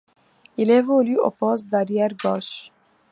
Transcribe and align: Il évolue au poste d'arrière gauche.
Il 0.57 0.71
évolue 0.71 1.19
au 1.19 1.29
poste 1.29 1.67
d'arrière 1.69 2.15
gauche. 2.19 2.71